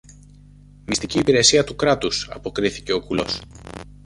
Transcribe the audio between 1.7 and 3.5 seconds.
Κράτους, αποκρίθηκε ο κουλός.